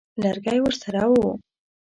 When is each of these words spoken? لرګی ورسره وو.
لرګی 0.21 0.59
ورسره 0.61 1.03
وو. 1.11 1.27